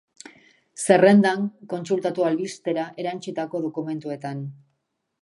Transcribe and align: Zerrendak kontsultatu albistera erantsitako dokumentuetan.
Zerrendak 0.85 1.43
kontsultatu 1.75 2.27
albistera 2.31 2.89
erantsitako 3.05 3.65
dokumentuetan. 3.71 4.47